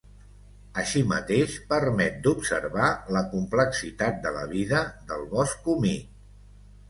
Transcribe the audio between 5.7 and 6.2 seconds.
humit.